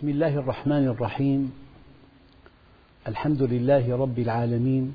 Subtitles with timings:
[0.00, 1.52] بسم الله الرحمن الرحيم.
[3.08, 4.92] الحمد لله رب العالمين.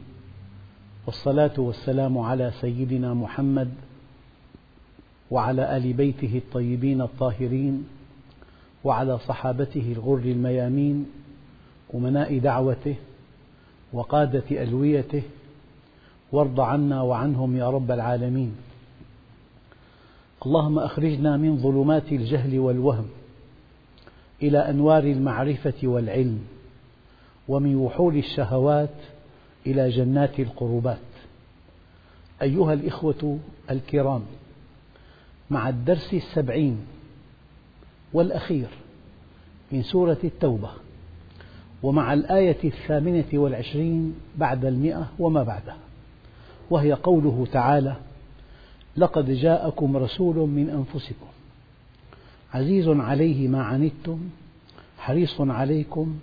[1.06, 3.70] والصلاة والسلام على سيدنا محمد
[5.32, 7.88] وعلى آل بيته الطيبين الطاهرين
[8.84, 11.06] وعلى صحابته الغر الميامين
[11.96, 12.96] أمناء دعوته
[13.94, 15.24] وقادة ألويته.
[16.32, 18.56] وارض عنا وعنهم يا رب العالمين.
[20.46, 23.06] اللهم أخرجنا من ظلمات الجهل والوهم.
[24.42, 26.40] إلى أنوار المعرفة والعلم
[27.48, 28.96] ومن وحول الشهوات
[29.68, 30.98] إلى جنات القربات.
[32.42, 33.40] أيها الإخوة
[33.72, 34.22] الكرام
[35.50, 36.78] مع الدرس السبعين
[38.14, 38.68] والأخير
[39.72, 40.70] من سورة التوبة
[41.84, 45.78] ومع الآية الثامنة والعشرين بعد المئة وما بعدها
[46.70, 47.96] وهي قوله تعالى
[48.98, 51.28] لقد جاءكم رسول من أنفسكم
[52.56, 54.20] عزيز عليه ما عنتم
[54.98, 56.20] حريص عليكم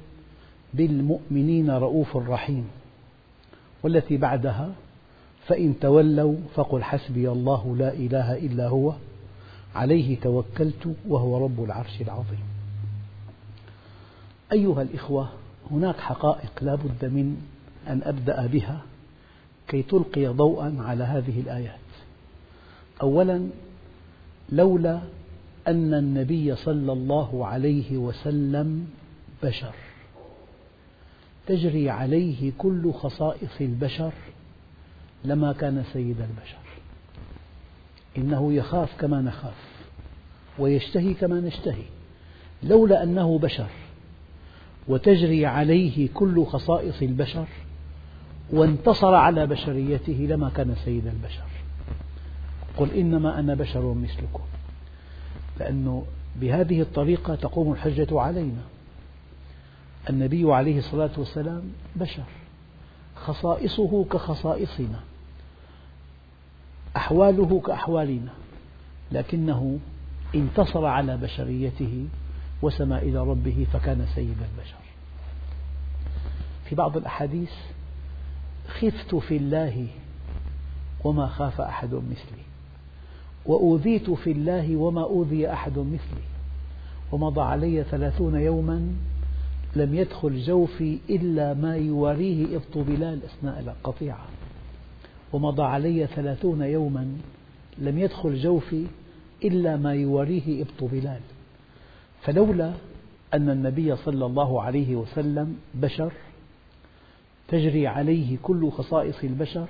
[0.74, 2.68] بالمؤمنين رؤوف رحيم.
[3.82, 4.72] والتي بعدها
[5.46, 8.94] فإن تولوا فقل حسبي الله لا إله إلا هو
[9.74, 12.44] عليه توكلت وهو رب العرش العظيم.
[14.52, 15.28] أيها الإخوة
[15.70, 17.36] هناك حقائق لا بد من
[17.88, 18.82] أن أبدأ بها
[19.68, 21.78] كي تلقي ضوءا على هذه الآيات.
[23.02, 23.48] أولا
[24.52, 25.00] لولا
[25.68, 28.86] أن النبي صلى الله عليه وسلم
[29.42, 29.74] بشر.
[31.46, 34.12] تجري عليه كل خصائص البشر
[35.24, 36.62] لما كان سيد البشر.
[38.18, 39.86] إنه يخاف كما نخاف
[40.58, 41.84] ويشتهي كما نشتهي
[42.62, 43.70] لولا أنه بشر.
[44.88, 47.46] وتجري عليه كل خصائص البشر
[48.52, 51.48] وانتصر على بشريته لما كان سيد البشر.
[52.76, 54.42] قل إنما أنا بشر مثلكم.
[55.62, 58.62] لأنه بهذه الطريقة تقوم الحجة علينا.
[60.10, 61.62] النبي عليه الصلاة والسلام
[61.96, 62.24] بشر.
[63.16, 65.00] خصائصه كخصائصنا.
[66.96, 68.32] أحواله كأحوالنا.
[69.12, 69.78] لكنه
[70.34, 72.06] انتصر على بشريته
[72.62, 74.82] وسمى إلى ربه فكان سيد البشر.
[76.64, 77.52] في بعض الأحاديث
[78.68, 79.86] خفت في الله
[81.04, 82.51] وما خاف أحد مثلي.
[83.46, 86.22] وأوذيت في الله وما أوذي أحد مثلي.
[87.12, 88.94] ومضى علي ثلاثون يوما
[89.76, 94.26] لم يدخل جوفي إلا ما يواريه إبط بلال أثناء القطيعة.
[95.32, 97.16] ومضى علي ثلاثون يوما
[97.78, 98.86] لم يدخل جوفي
[99.44, 101.20] إلا ما يواريه إبط بلال.
[102.22, 102.72] فلولا
[103.34, 106.12] أن النبي صلى الله عليه وسلم بشر
[107.48, 109.66] تجري عليه كل خصائص البشر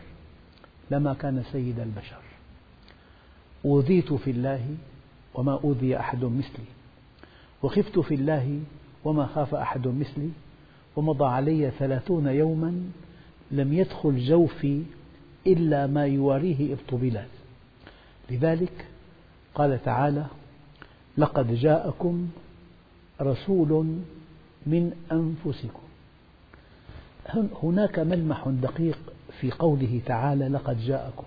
[0.91, 2.32] لما كان سيد البشر.
[3.65, 4.77] أوذيت في الله
[5.35, 6.65] وما أوذي أحد مثلي.
[7.63, 8.61] وخفت في الله
[9.05, 10.31] وما خاف أحد مثلي.
[10.97, 12.83] ومضى علي ثلاثون يوما
[13.51, 14.83] لم يدخل جوفي
[15.47, 17.29] إلا ما يواريه إبط بلال.
[18.31, 18.87] لذلك
[19.55, 20.27] قال تعالى
[21.19, 22.29] لقد جاءكم
[23.21, 23.99] رسول
[24.67, 25.83] من أنفسكم.
[27.63, 28.99] هناك ملمح دقيق
[29.41, 31.25] في قوله تعالى لقد جاءكم.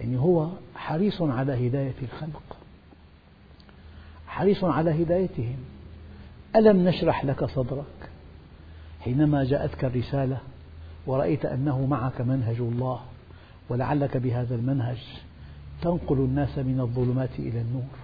[0.00, 2.42] يعني هو حريص على هداية الخلق.
[4.26, 5.56] حريص على هدايتهم.
[6.56, 8.10] ألم نشرح لك صدرك؟
[9.00, 10.38] حينما جاءتك الرسالة
[11.06, 13.00] ورأيت أنه معك منهج الله
[13.68, 14.98] ولعلك بهذا المنهج
[15.82, 17.98] تنقل الناس من الظلمات إلى النور.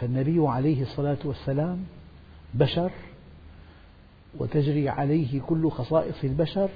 [0.00, 1.84] فالنبي عليه الصلاة والسلام
[2.54, 2.90] بشر
[4.38, 6.68] وتجري عليه كل خصائص البشر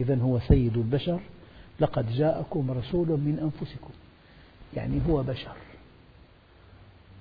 [0.00, 1.20] إذا هو سيد البشر.
[1.80, 3.90] لقد جاءكم رسول من أنفسكم.
[4.74, 5.56] يعني هو بشر.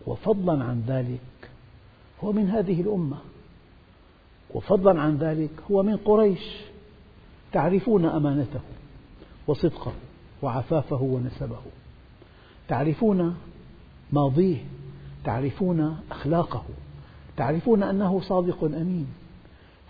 [0.08, 1.50] وفضلا عن ذلك
[2.24, 3.18] هو من هذه الأمة.
[4.54, 6.56] وفضلا عن ذلك هو من قريش.
[7.52, 8.60] تعرفون أمانته
[9.48, 9.94] وصدقه
[10.42, 11.60] وعفافه ونسبه.
[12.68, 13.38] تعرفون
[14.12, 14.58] ماضيه.
[15.24, 16.64] تعرفون أخلاقه.
[17.38, 19.08] تعرفون أنه صادق أمين.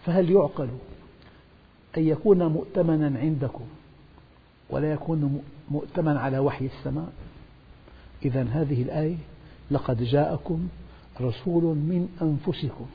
[0.05, 0.69] فهل يعقل
[1.97, 3.65] أن يكون مؤتمنا عندكم؟
[4.69, 7.09] ولا يكون مؤتمن على وحي السماء.
[8.25, 9.17] إذا هذه الآية
[9.71, 10.67] لقد جاءكم
[11.21, 12.85] رسول من أنفسكم.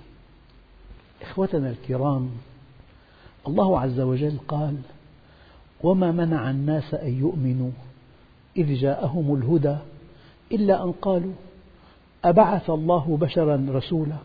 [1.23, 2.31] إخوتنا الكرام
[3.49, 4.77] الله عز وجل قال
[5.83, 7.71] وما منع الناس أن يؤمنوا
[8.57, 9.77] إذ جاءهم الهدى
[10.53, 11.33] إلا أن قالوا
[12.25, 14.17] أبعث الله بشرا رسولا.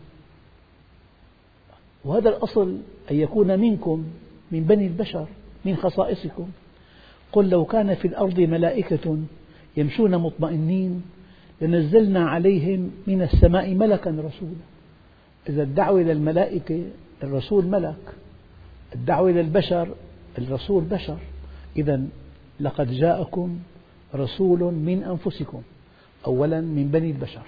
[2.04, 2.78] وهذا الأصل
[3.10, 4.04] أن يكون منكم
[4.52, 5.26] من بني البشر
[5.64, 6.48] من خصائصكم.
[7.32, 9.18] قل لو كان في الأرض ملائكة
[9.76, 11.02] يمشون مطمئنين
[11.60, 14.66] لنزلنا عليهم من السماء ملكا رسولا.
[15.48, 16.84] إذا الدعوة إلى الملائكة
[17.22, 18.14] الرسول ملك
[18.94, 19.88] الدعوة إلى البشر
[20.38, 21.18] الرسول بشر.
[21.76, 22.02] إذا
[22.60, 23.58] لقد جاءكم
[24.14, 25.62] رسول من أنفسكم
[26.26, 27.46] أولا من بني البشر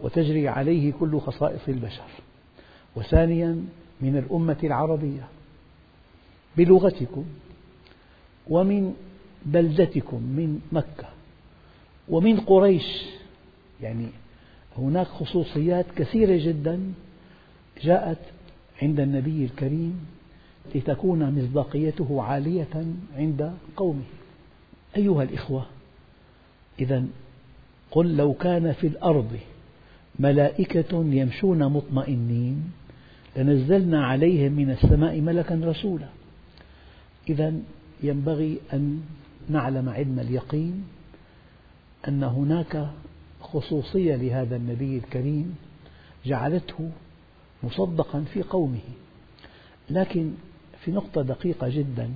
[0.00, 2.08] وتجري عليه كل خصائص البشر.
[2.96, 3.64] وثانيا
[4.00, 5.28] من الأمة العربية
[6.56, 7.24] بلغتكم
[8.48, 8.94] ومن
[9.46, 11.08] بلدتكم من مكة.
[12.08, 13.02] ومن قريش.
[13.82, 14.06] يعني
[14.78, 16.92] هناك خصوصيات كثيرة جدا
[17.82, 18.18] جاءت
[18.82, 20.06] عند النبي الكريم
[20.74, 22.84] لتكون مصداقيته عالية
[23.16, 24.02] عند قومه.
[24.96, 25.66] أيها الإخوة
[26.80, 27.04] إذا
[27.90, 29.38] قل لو كان في الأرض
[30.18, 32.72] ملائكة يمشون مطمئنين
[33.36, 36.08] لنزلنا عليهم من السماء ملكا رسولا.
[37.28, 37.54] إذا
[38.02, 39.02] ينبغي أن
[39.48, 40.84] نعلم علم اليقين
[42.08, 42.88] أن هناك
[43.40, 45.56] خصوصية لهذا النبي الكريم
[46.26, 46.90] جعلته
[47.62, 48.80] مصدقا في قومه.
[49.90, 50.32] لكن
[50.84, 52.10] في نقطة دقيقة جدا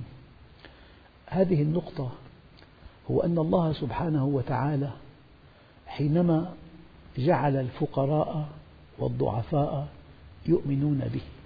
[1.27, 2.11] هذه النقطة
[3.11, 4.91] هو أن الله سبحانه وتعالى
[5.87, 6.53] حينما
[7.17, 8.49] جعل الفقراء
[8.99, 9.87] والضعفاء
[10.45, 11.36] يؤمنون به.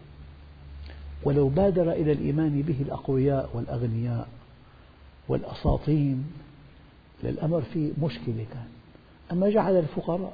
[1.24, 4.28] ولو بادر إلى الإيمان به الأقوياء والأغنياء
[5.28, 6.32] والأساطين
[7.24, 8.68] للأمر في مشكلة كان.
[9.32, 10.34] أما جعل الفقراء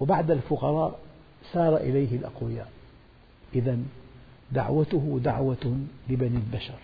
[0.00, 0.98] وبعد الفقراء
[1.52, 2.70] سار إليه الأقوياء.
[3.54, 3.78] إذا
[4.52, 6.78] دعوته دعوة لبني البشر.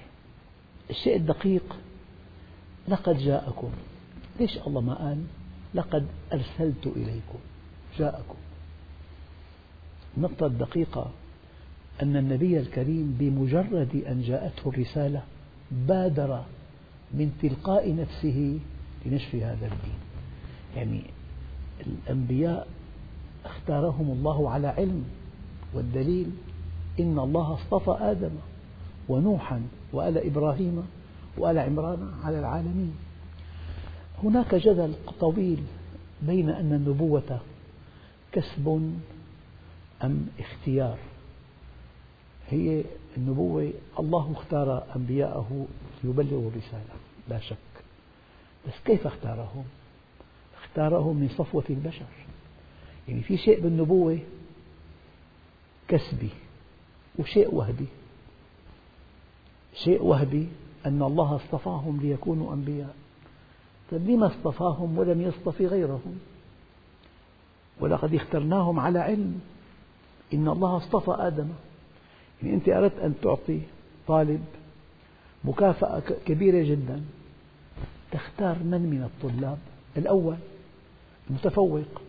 [0.90, 1.76] الشيء الدقيق
[2.88, 3.70] لقد جاءكم.
[4.40, 5.24] ليش الله ما قال؟
[5.74, 7.38] لقد أرسلت إليكم.
[7.98, 8.34] جاءكم.
[10.16, 11.10] النقطة الدقيقة
[12.02, 15.22] أن النبي الكريم بمجرد أن جاءته الرسالة
[15.70, 16.42] بادر
[17.14, 18.58] من تلقاء نفسه
[19.06, 19.98] لنشر هذا الدين.
[20.76, 21.02] يعني
[21.86, 22.68] الأنبياء
[23.44, 25.04] اختارهم الله على علم
[25.74, 26.30] والدليل
[27.00, 28.30] إن الله اصطفى آدم
[29.08, 30.82] ونوحا وآل إبراهيم
[31.38, 32.94] وآل عمران على العالمين.
[34.24, 35.62] هناك جدل طويل
[36.22, 37.40] بين أن النبوة
[38.32, 38.92] كسب
[40.04, 40.98] أم اختيار.
[42.50, 42.84] هي
[43.16, 45.66] النبوة الله اختار أنبياءه
[46.04, 46.94] ليبلغوا الرسالة
[47.28, 47.56] لا شك.
[48.68, 49.64] بس كيف اختارهم؟
[50.62, 52.06] اختارهم من صفوة البشر.
[53.08, 54.18] يعني في شيء بالنبوة
[55.88, 56.30] كسبي
[57.18, 57.86] وشيء وهبي.
[59.74, 60.48] شيء وهبي
[60.86, 62.94] أن الله اصطفاهم ليكونوا أنبياء.
[63.90, 66.18] طيب لما اصطفاهم ولم يصطفي غيرهم؟
[67.80, 69.40] ولقد اخترناهم على علم
[70.34, 71.48] إن الله اصطفى آدم.
[72.42, 73.60] أنت أردت أن تعطي
[74.08, 74.44] طالب
[75.44, 77.02] مكافأة كبيرة جدا.
[78.12, 79.58] تختار من من الطلاب؟
[79.96, 80.36] الأول
[81.30, 82.02] المتفوق.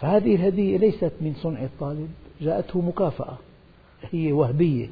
[0.00, 2.08] فهذه الهدية ليست من صنع الطالب
[2.40, 3.38] جاءته مكافأة.
[4.10, 4.88] هي وهبية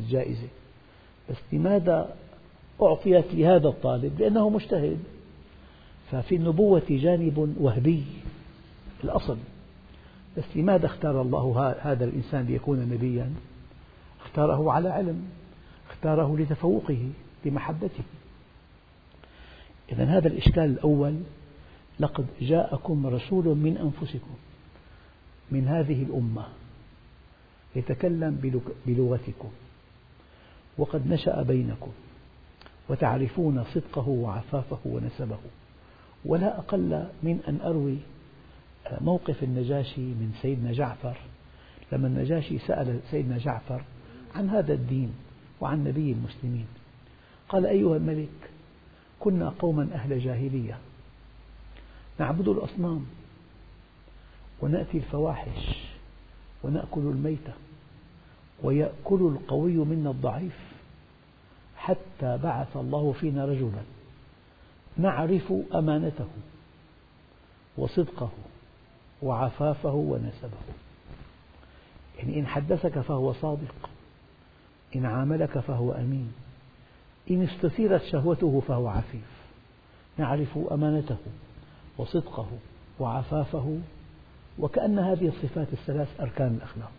[0.00, 0.48] الجائزة.
[1.30, 2.14] بس لماذا
[2.82, 4.98] أعطيت لهذا الطالب؟ لأنه مجتهد.
[6.10, 8.04] ففي النبوة جانب وهبي
[9.04, 9.36] الأصل.
[10.36, 13.30] بس لماذا اختار الله هذا الإنسان ليكون نبيا؟
[14.30, 15.24] اختاره على علم
[15.90, 17.10] اختاره لتفوقه
[17.44, 18.04] لمحبته.
[19.92, 21.20] إذا هذا الإشكال الأول
[22.00, 24.34] لقد جاءكم رسول من أنفسكم
[25.50, 26.46] من هذه الأمة
[27.76, 28.54] يتكلم
[28.86, 29.50] بلغتكم
[30.78, 31.90] وقد نشأ بينكم
[32.88, 35.38] وتعرفون صدقه وعفافه ونسبه.
[36.24, 37.98] ولا أقل من أن أروي
[39.00, 41.16] موقف النجاشي من سيدنا جعفر.
[41.92, 43.82] لما النجاشي سأل سيدنا جعفر
[44.34, 45.14] عن هذا الدين
[45.60, 46.66] وعن نبي المسلمين.
[47.48, 48.50] قال أيها الملك
[49.20, 50.78] كنا قوما أهل جاهلية
[52.18, 53.06] نعبد الأصنام
[54.60, 55.78] ونأتي الفواحش
[56.62, 57.52] ونأكل الميتة
[58.62, 60.58] ويأكل القوي منا الضعيف
[61.76, 63.82] حتى بعث الله فينا رجلا
[64.96, 66.28] نعرف أمانته
[67.76, 68.30] وصدقه
[69.22, 70.58] وعفافه ونسبه.
[72.18, 73.89] يعني إن حدثك فهو صادق.
[74.96, 76.32] إن عاملك فهو أمين.
[77.30, 79.30] إن استثيرت شهوته فهو عفيف.
[80.18, 81.16] نعرف أمانته
[81.98, 82.48] وصدقه
[82.98, 83.78] وعفافه
[84.58, 86.92] وكأن هذه الصفات الثلاث أركان الأخلاق.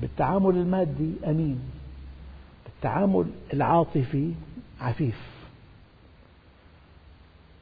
[0.00, 1.60] بالتعامل المادي أمين.
[2.64, 4.32] بالتعامل العاطفي
[4.80, 5.20] عفيف.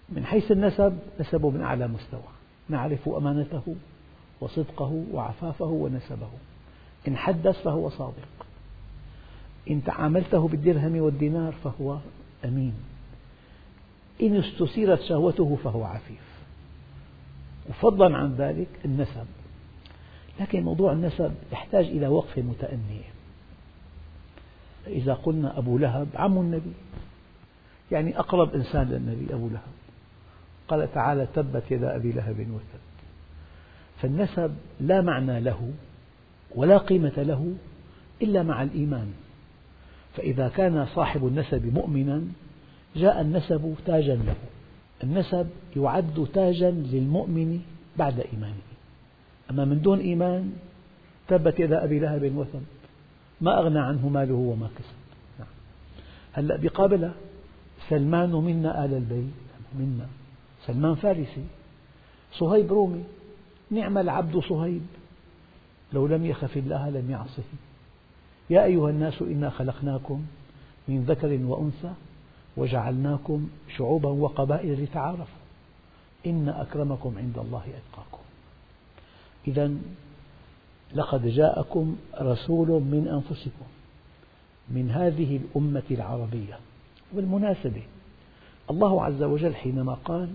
[0.09, 2.23] من حيث النسب نسبه من أعلى مستوى.
[2.69, 3.75] نعرف أمانته
[4.41, 6.31] وصدقه وعفافه ونسبه.
[7.09, 8.40] إن حدث فهو صادق.
[9.71, 11.99] إن تعاملته بالدرهم والدينار فهو
[12.45, 12.75] أمين.
[14.23, 16.31] إن استثيرت شهوته فهو عفيف.
[17.69, 19.27] وفضلا عن ذلك النسب.
[20.41, 23.11] لكن موضوع النسب يحتاج إلى وقفة متأنية
[24.87, 26.73] إذا قلنا أبو لهب عم النبي.
[27.93, 29.73] يعني أقرب إنسان للنبي أبو لهب.
[30.69, 32.81] قال تعالى تبت يدا أبي لهب وتب
[34.03, 35.73] فالنسب لا معنى له
[36.55, 37.55] ولا قيمة له
[38.23, 39.13] إلا مع الإيمان.
[40.21, 42.23] فإذا كان صاحب النسب مؤمنا
[42.97, 44.35] جاء النسب تاجا له.
[45.03, 47.61] النسب يعد تاجا للمؤمن
[47.97, 48.55] بعد إيمانه.
[49.51, 50.53] أما من دون إيمان
[51.29, 52.63] تبت يدا أبي لهب وتب
[53.41, 54.97] ما أغنى عنه ماله وما كسب.
[55.39, 55.49] نعم.
[56.33, 57.15] هلأ بقابلها
[57.89, 59.31] سلمان منا آل البيت.
[59.79, 60.07] منا.
[60.67, 61.45] سلمان فارسي.
[62.33, 63.05] صهيب رومي.
[63.71, 64.87] نعم العبد صهيب.
[65.93, 67.43] لو لم يخف الله لم يعصه.
[68.51, 70.27] يا أيها الناس إنا خلقناكم
[70.89, 71.93] من ذكر وأنثى
[72.57, 75.41] وجعلناكم شعوبا وقبائل لتعارفوا.
[76.27, 78.23] إن أكرمكم عند الله أتقاكم.
[79.49, 79.73] إذا
[80.95, 83.67] لقد جاءكم رسول من أنفسكم
[84.69, 86.59] من هذه الأمة العربية
[87.13, 87.83] بالمناسبة
[88.71, 90.29] الله عز وجل حينما قال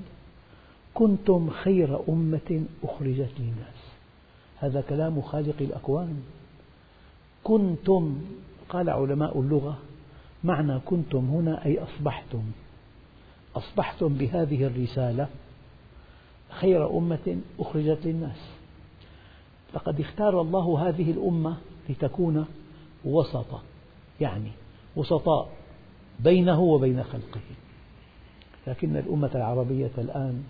[0.94, 3.80] كنتم خير أمة أخرجت للناس.
[4.60, 6.24] هذا كلام خالق الأكوان.
[7.46, 8.22] كنتم
[8.70, 9.78] قال علماء اللغة
[10.44, 12.44] معنى كنتم هنا أي أصبحتم.
[13.56, 15.28] أصبحتم بهذه الرسالة
[16.50, 18.50] خير أمة أخرجت للناس.
[19.74, 21.58] لقد اختار الله هذه الأمة
[21.90, 22.46] لتكون
[23.06, 23.62] وسطا
[24.22, 24.52] يعني
[24.96, 25.50] وسطاء
[26.20, 27.42] بينه وبين خلقه.
[28.68, 30.44] لكن الأمة العربية الآن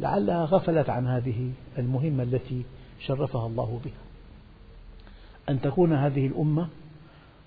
[0.00, 2.62] لعلها غفلت عن هذه المهمة التي
[3.00, 4.15] شرفها الله بها.
[5.48, 6.68] أن تكون هذه الأمة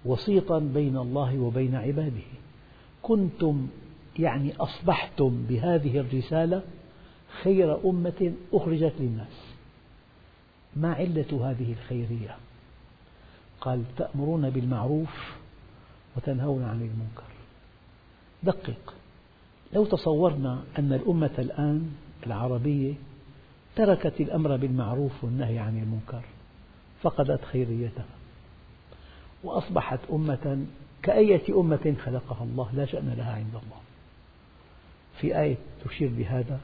[0.06, 2.30] وسيطا بين الله وبين عباده.
[3.02, 3.68] كنتم
[4.20, 6.62] يعني أصبحتم بهذه الرسالة
[7.44, 9.56] خير أمة أخرجت للناس.
[10.76, 12.36] ما علة هذه الخيرية؟
[13.62, 15.36] قال تأمرون بالمعروف
[16.18, 17.30] وتنهون عن المنكر.
[18.44, 18.94] دقق.
[19.74, 21.92] لو تصورنا أن الأمة الآن
[22.26, 22.94] العربية
[23.76, 26.24] تركت الأمر بالمعروف والنهي عن المنكر
[27.02, 28.06] فقدت خيريتها.
[29.44, 30.66] وأصبحت أمة
[31.04, 33.80] كأية أمة خلقها الله لا شأن لها عند الله.
[35.22, 36.60] في آية تشير بهذا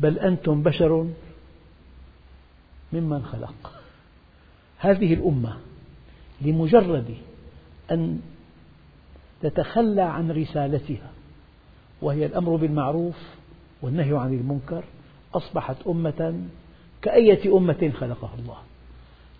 [0.00, 1.10] بل أنتم بشر
[2.92, 3.80] ممن خلق.
[4.78, 5.56] هذه الأمة
[6.40, 7.16] لمجرد
[7.90, 8.20] أن
[9.42, 11.10] تتخلى عن رسالتها
[12.02, 13.16] وهي الأمر بالمعروف
[13.82, 14.84] والنهي عن المنكر
[15.34, 16.40] أصبحت أمة
[17.02, 18.58] كأية أمة خلقها الله.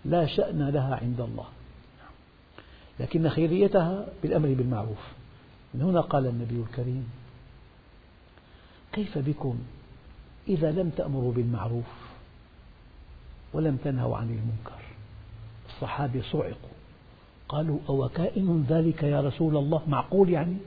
[0.05, 1.45] لا شأن لها عند الله.
[2.99, 5.13] لكن خيريتها بالأمر بالمعروف.
[5.73, 7.09] من هنا قال النبي الكريم
[8.93, 9.59] كيف بكم
[10.47, 11.85] إذا لم تأمروا بالمعروف
[13.53, 14.81] ولم تنهوا عن المنكر؟
[15.69, 16.75] الصحابة صعقوا.
[17.49, 20.57] قالوا أو كائن ذلك يا رسول الله؟ معقول يعني؟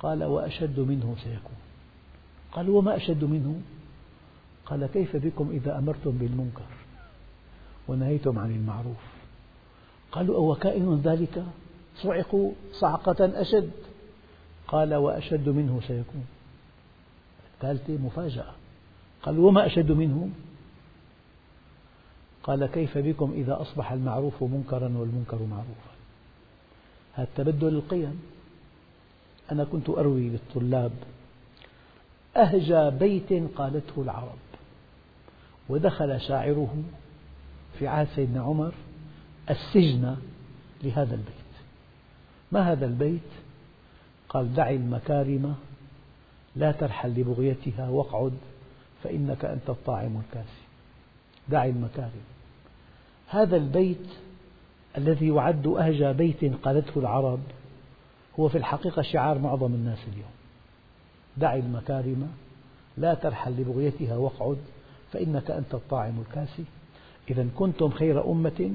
[0.00, 1.56] قال وأشد منه سيكون.
[2.52, 3.60] قالوا وما أشد منه؟
[4.66, 6.79] قال كيف بكم إذا أمرتم بالمنكر؟
[7.90, 8.96] ونهيتم عن المعروف.
[10.12, 11.44] قالوا أو كائن ذلك؟
[11.96, 13.70] صعقوا صعقة أشد.
[14.68, 16.26] قال وأشد منه سيكون.
[17.54, 18.52] الثالثة مفاجأة.
[19.22, 20.28] قالوا وما أشد منه؟
[22.42, 25.90] قال كيف بكم إذا أصبح المعروف منكرا والمنكر معروفا؟
[27.12, 28.22] هذا تبدل القيم.
[29.52, 30.92] أنا كنت أروي للطلاب.
[32.36, 34.38] أهجى بيت قالته العرب
[35.68, 36.76] ودخل شاعره
[37.80, 38.72] في عهد سيدنا عمر
[39.50, 40.16] السجن
[40.82, 41.34] لهذا البيت.
[42.52, 43.30] ما هذا البيت؟
[44.28, 45.54] قال دع المكارم
[46.56, 48.32] لا ترحل لبغيتها واقعد
[49.02, 50.62] فإنك أنت الطاعم الكاسي.
[51.48, 52.24] دع المكارم.
[53.28, 54.06] هذا البيت
[54.98, 57.40] الذي يعد أهجى بيت قالته العرب
[58.40, 60.32] هو في الحقيقة شعار معظم الناس اليوم.
[61.36, 62.30] دع المكارم
[62.96, 64.58] لا ترحل لبغيتها واقعد
[65.12, 66.64] فإنك أنت الطاعم الكاسي.
[67.30, 68.72] إذا كنتم خير أمة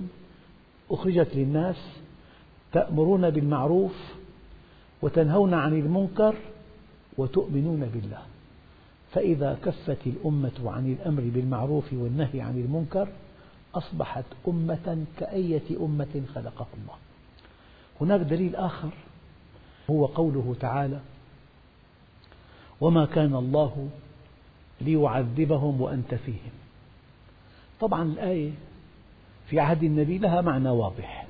[0.92, 1.76] أخرجت للناس
[2.74, 3.96] تأمرون بالمعروف
[5.02, 6.36] وتنهون عن المنكر
[7.18, 8.22] وتؤمنون بالله.
[9.12, 13.08] فإذا كفت الأمة عن الأمر بالمعروف والنهي عن المنكر
[13.76, 16.96] أصبحت أمة كأية أمة خلقها الله.
[18.02, 18.90] هناك دليل آخر
[19.90, 21.00] هو قوله تعالى
[22.82, 23.90] وما كان الله
[24.82, 26.65] ليعذبهم وأنت فيهم
[27.82, 28.52] طبعا الآية
[29.48, 31.28] في عهد النبي لها معنى واضح.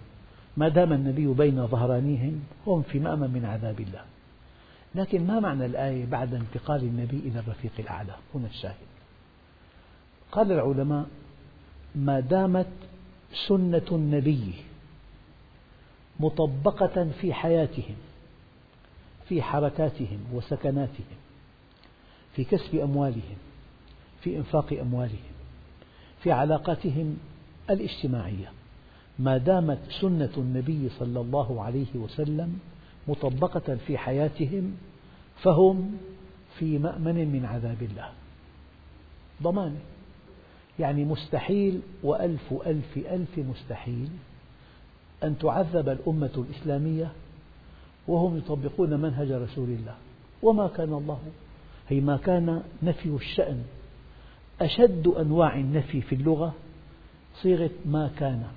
[0.57, 4.01] ما دام النبي بين ظهرانيهم هم في مأمن من عذاب الله.
[4.95, 8.75] لكن ما معنى الآية بعد انتقال النبي إلى الرفيق الأعلى؟ هنا الشاهد.
[10.31, 11.05] قال العلماء
[11.95, 12.67] ما دامت
[13.47, 14.53] سنة النبي
[16.19, 17.95] مطبقة في حياتهم
[19.29, 21.17] في حركاتهم وسكناتهم
[22.35, 23.37] في كسب أموالهم
[24.21, 25.34] في إنفاق أموالهم
[26.25, 27.17] في علاقاتهم
[27.69, 28.51] الاجتماعية.
[29.19, 32.59] ما دامت سنة النبي صلى الله عليه وسلم
[33.07, 34.77] مطبقة في حياتهم
[35.43, 35.97] فهم
[36.59, 38.09] في مأمن من عذاب الله.
[39.43, 39.79] ضمانة.
[40.79, 44.09] يعني مستحيل وألف ألف ألف مستحيل
[45.23, 47.11] أن تعذب الأمة الإسلامية
[48.07, 49.95] وهم يطبقون منهج رسول الله.
[50.41, 51.19] وما كان الله
[51.89, 53.63] هي ما كان نفي الشأن
[54.61, 56.53] أشد أنواع النفي في اللغة
[57.41, 58.47] صيغة ما كان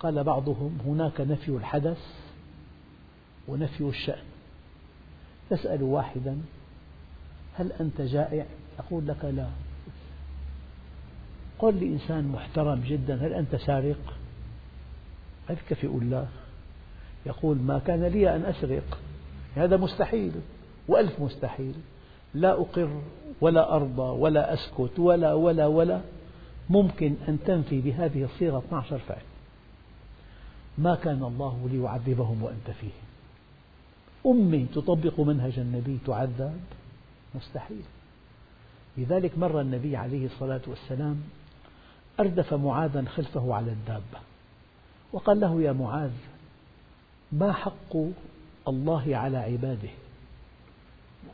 [0.00, 1.98] قال بعضهم هناك نفي الحدث
[3.48, 4.24] ونفي الشأن
[5.50, 6.38] تسأل واحدا
[7.54, 8.46] هل أنت جائع؟
[8.78, 9.48] يقول لك لا
[11.58, 14.14] قل لإنسان محترم جدا هل أنت سارق؟
[15.48, 16.26] هل كيف يقول لا؟
[17.26, 18.98] يقول ما كان لي أن أسرق
[19.56, 20.32] هذا مستحيل
[20.88, 21.74] وألف مستحيل
[22.34, 23.00] لا أقر
[23.40, 26.00] ولا أرضى ولا أسكت ولا ولا ولا
[26.70, 29.22] ممكن أن تنفي بهذه الصيغة 12 فعل.
[30.78, 33.08] ما كان الله ليعذبهم وأنت فيهم
[34.26, 36.60] أمي تطبق منهج النبي تعذب؟
[37.34, 37.82] مستحيل.
[38.98, 41.22] لذلك مر النبي عليه الصلاة والسلام
[42.20, 44.20] أردف معاذا خلفه على الدابة.
[45.12, 46.12] وقال له يا معاذ
[47.32, 47.96] ما حق
[48.68, 49.88] الله على عباده؟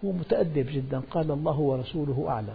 [0.05, 2.55] هو متأدب جدا قال الله ورسوله أعلم.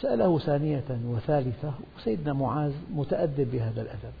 [0.00, 4.12] سأله ثانية وثالثة وسيدنا معاذ متأدب بهذا الأدب.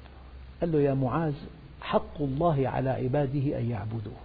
[0.60, 1.34] قال له يا معاذ
[1.80, 4.20] حق الله على عباده أن يعبدوه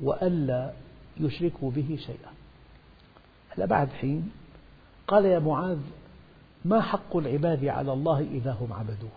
[0.00, 0.72] وألا
[1.20, 2.32] يشركوا به شيئا.
[3.48, 4.30] هلا بعد حين
[5.08, 5.78] قال يا معاذ
[6.64, 9.10] ما حق العباد على الله إذا هم عبدوه؟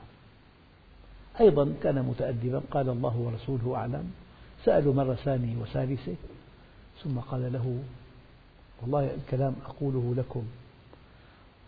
[1.39, 4.11] أيضا كان متأدبا قال الله ورسوله أعلم.
[4.65, 6.15] سألوا مرة ثانية وثالثة
[7.03, 7.79] ثم قال له
[8.81, 10.43] والله الكلام أقوله لكم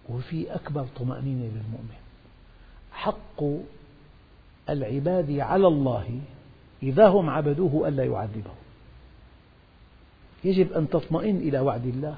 [0.10, 1.98] وفي أكبر طمأنينة للمؤمن
[2.92, 3.44] حق
[4.70, 6.22] العباد على الله
[6.84, 8.56] إذا هم عبدوه ألا يعذبهم.
[10.44, 12.18] يجب أن تطمئن إلى وعد الله.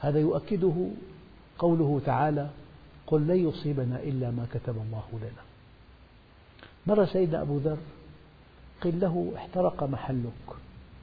[0.00, 0.86] هذا يؤكده
[1.58, 2.50] قوله تعالى
[3.06, 5.42] قل لن يصيبنا إلا ما كتب الله لنا.
[6.86, 7.78] مرة سيدنا أبو ذر
[8.80, 10.56] قيل له احترق محلك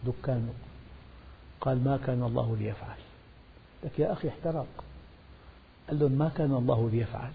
[0.06, 0.54] دكانك.
[1.62, 2.98] قال ما كان الله ليفعل.
[3.84, 4.84] لك يا أخي احترق.
[5.88, 7.32] قال لهم ما كان الله ليفعل.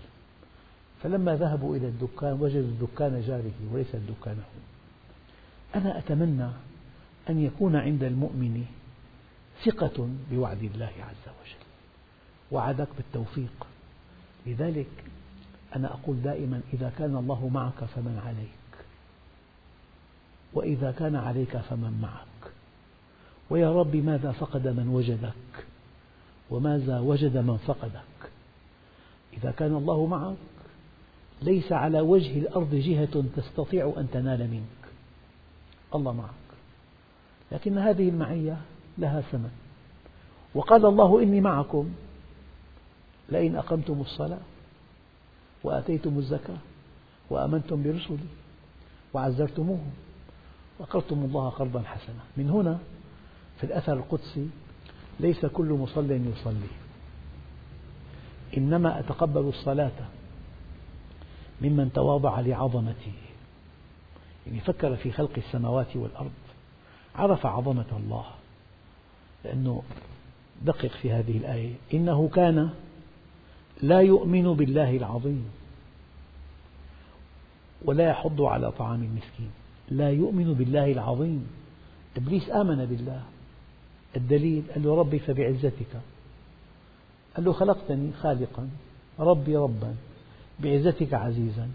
[1.03, 4.45] فلما ذهبوا إلى الدكان وجدوا دكان جاره وليس دكانه
[5.75, 6.49] أنا أتمنى
[7.31, 8.65] أن يكون عند المؤمن
[9.65, 11.65] ثقة بوعد الله عز وجل
[12.53, 13.67] وعدك بالتوفيق.
[14.47, 14.91] لذلك
[15.77, 18.66] أنا أقول دائما إذا كان الله معك فمن عليك.
[20.57, 22.53] وإذا كان عليك فمن معك.
[23.51, 25.67] ويا رب ماذا فقد من وجدك؟
[26.51, 28.31] وماذا وجد من فقدك؟
[29.33, 30.37] إذا كان الله معك
[31.43, 34.93] ليس على وجه الأرض جهة تستطيع أن تنال منك.
[35.95, 36.31] الله معك.
[37.53, 38.57] لكن هذه المعية
[38.99, 39.51] لها ثمن.
[40.55, 41.91] وقال الله إني معكم
[43.29, 44.41] لئن أقمتم الصلاة
[45.65, 46.59] وآتيتم الزكاة
[47.31, 48.19] وآمنتم برسلي
[49.15, 50.06] وعزرتموهم.
[50.79, 52.21] وأقرضتم الله قرضا حسنا.
[52.37, 52.79] من هنا
[53.59, 54.49] في الأثر القدسي
[55.21, 56.69] ليس كل مصل يصلي.
[58.57, 59.93] إنما أتقبل الصلاة
[61.63, 63.13] ممن تواضع لعظمته.
[64.47, 66.33] يعني فكر في خلق السماوات والأرض
[67.15, 68.25] عرف عظمة الله.
[69.45, 69.83] لأنه
[70.63, 71.75] دقق في هذه الآية.
[71.95, 72.71] إنه كان
[73.83, 75.51] لا يؤمن بالله العظيم
[77.85, 79.51] ولا يحض على طعام المسكين.
[79.91, 81.47] لا يؤمن بالله العظيم.
[82.17, 83.23] إبليس آمن بالله.
[84.17, 86.01] الدليل قال له ربي فبعزتك.
[87.37, 88.69] قال له خلقتني خالقا.
[89.21, 89.95] ربي ربا.
[90.61, 91.69] بعزتك عزيزا.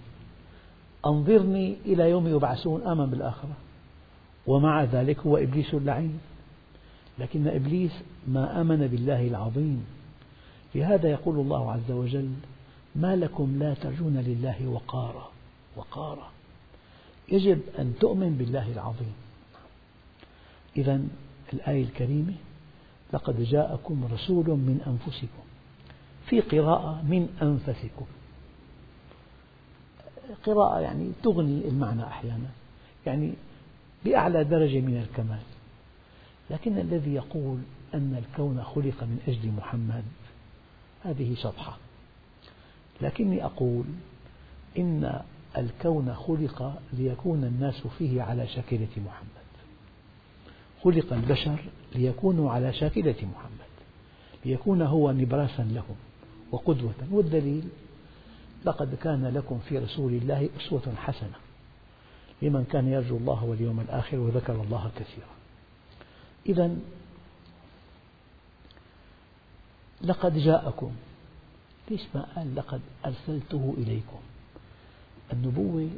[1.06, 3.54] أنظرني إلى يوم يبعثون آمن بالآخرة.
[4.48, 6.20] ومع ذلك هو إبليس اللعين.
[7.20, 7.92] لكن إبليس
[8.28, 9.86] ما آمن بالله العظيم.
[10.76, 12.30] لهذا يقول الله عز وجل
[12.96, 15.30] ما لكم لا ترجون لله وقارا.
[15.76, 16.30] وقارا.
[17.32, 19.14] يجب أن تؤمن بالله العظيم.
[20.78, 21.02] إذا
[21.54, 22.34] الآية الكريمة
[23.14, 25.44] لقد جاءكم رسول من أنفسكم
[26.26, 28.06] في قراءة من أنفسكم.
[30.44, 32.50] قراءة يعني تغني المعنى أحيانا
[33.06, 33.34] يعني
[34.06, 35.42] بأعلى درجة من الكمال.
[36.50, 37.58] لكن الذي يقول
[37.94, 40.04] أن الكون خلق من أجل محمد
[41.04, 41.78] هذه شطحة.
[43.02, 43.86] لكني أقول
[44.78, 45.22] إن
[45.58, 49.42] الكون خلق ليكون الناس فيه على شاكلة محمد.
[50.84, 51.64] خلق البشر
[51.96, 53.72] ليكونوا على شاكلة محمد.
[54.46, 55.96] ليكون هو نبراسا لهم
[56.52, 56.94] وقدوة.
[57.12, 57.64] والدليل
[58.66, 61.36] لقد كان لكم في رسول الله أسوة حسنة
[62.42, 65.28] لمن كان يرجو الله واليوم الآخر وذكر الله كثيرا.
[66.46, 66.76] إذا
[70.02, 70.92] لقد جاءكم
[71.92, 74.20] ليش ما قال لقد أرسلته إليكم؟
[75.34, 75.90] النبوة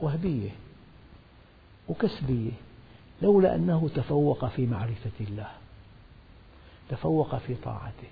[0.00, 0.50] وهبية
[1.88, 2.52] وكسبية
[3.22, 5.50] لولا أنه تفوق في معرفة الله
[6.88, 8.08] تفوق في طاعته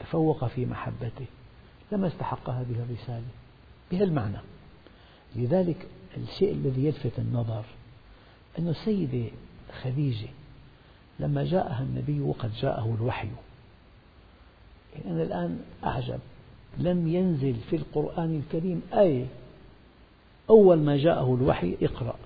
[0.00, 1.26] تفوق في محبته
[1.92, 3.26] لما استحق هذه الرسالة
[3.90, 4.38] بهالمعنى.
[5.36, 7.64] لذلك الشيء الذي يلفت النظر
[8.58, 9.30] أن السيدة
[9.82, 10.28] خديجة
[11.20, 13.28] لما جاءها النبي وقد جاءه الوحي.
[14.94, 16.20] يعني أنا الآن أعجب
[16.78, 19.26] لم ينزل في القرآن الكريم آية
[20.50, 22.16] أول ما جاءه الوحي اقرأ.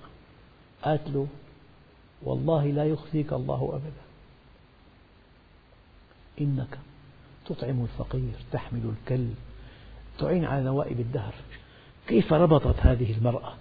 [0.83, 1.27] قالت له
[2.23, 4.01] والله لا يخزيك الله أبدا.
[6.41, 6.79] إنك
[7.45, 9.27] تطعم الفقير تحمل الكل
[10.19, 11.33] تعين على نوائب الدهر.
[12.07, 13.53] كيف ربطت هذه المرأة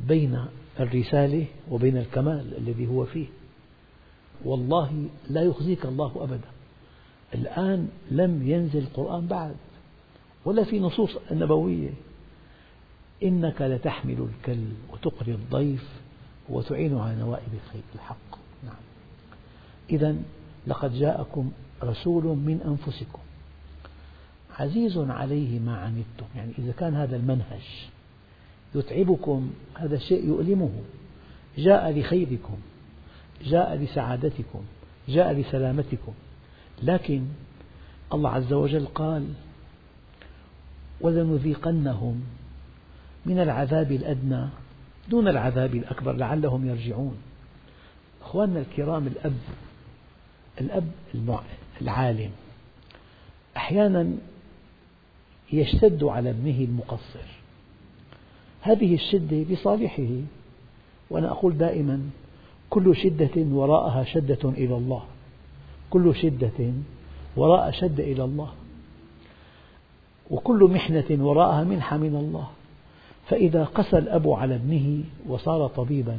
[0.00, 0.46] بين
[0.80, 3.26] الرسالة وبين الكمال الذي هو فيه؟
[4.44, 6.48] والله لا يخزيك الله أبدا.
[7.34, 9.56] الآن لم ينزل القرآن بعد
[10.44, 11.90] ولا في نصوص نبوية.
[13.22, 15.88] إنك لتحمل الكل وتقري الضيف
[16.48, 17.58] وتعين على نوائب
[17.94, 18.38] الحق.
[18.64, 18.74] نعم.
[19.90, 20.16] إذا
[20.66, 23.18] لقد جاءكم رسول من أنفسكم
[24.58, 26.26] عزيز عليه ما عنتم.
[26.36, 27.88] يعني إذا كان هذا المنهج
[28.74, 30.70] يتعبكم هذا الشيء يؤلمه.
[31.58, 32.56] جاء لخيركم
[33.44, 34.62] جاء لسعادتكم
[35.08, 36.12] جاء لسلامتكم.
[36.82, 37.24] لكن
[38.12, 39.28] الله عز وجل قال
[41.00, 42.24] ولنذيقنهم
[43.26, 44.48] من العذاب الأدنى
[45.10, 47.16] دون العذاب الأكبر لعلهم يرجعون.
[48.22, 49.36] أخواننا الكرام الأب
[50.60, 50.90] الأب
[51.82, 52.30] العالم
[53.56, 54.12] أحيانا
[55.52, 57.26] يشتد على ابنه المقصر.
[58.60, 60.08] هذه الشدة لصالحه
[61.10, 62.10] وأنا أقول دائما
[62.70, 65.04] كل شدة وراءها شدة إلى الله.
[65.90, 66.72] كل شدة
[67.36, 68.52] وراء شدة إلى الله.
[70.30, 72.48] وكل محنة وراءها منحة من الله.
[73.26, 76.18] فإذا قسى الأب على ابنه وصار طبيبا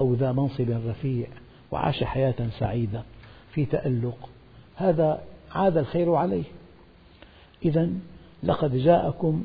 [0.00, 1.26] أو ذا منصب رفيع
[1.70, 3.02] وعاش حياة سعيدة
[3.52, 4.28] في تألق
[4.76, 6.44] هذا عاد الخير عليه.
[7.64, 7.90] إذا
[8.42, 9.44] لقد جاءكم